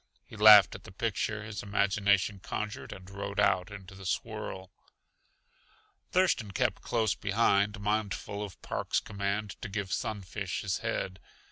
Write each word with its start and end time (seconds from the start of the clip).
He 0.25 0.35
laughed 0.35 0.73
at 0.73 0.83
the 0.83 0.91
picture 0.91 1.43
his 1.43 1.61
imagination 1.61 2.39
conjured, 2.39 2.91
and 2.91 3.07
rode 3.07 3.39
out 3.39 3.69
into 3.69 3.93
the 3.93 4.07
swirl. 4.07 4.71
Thurston 6.11 6.49
kept 6.49 6.81
close 6.81 7.13
behind, 7.13 7.79
mindful 7.79 8.41
of 8.43 8.59
Park's 8.63 8.99
command 8.99 9.61
to 9.61 9.69
give 9.69 9.93
Sunfish 9.93 10.61
his 10.61 10.79
head. 10.79 11.19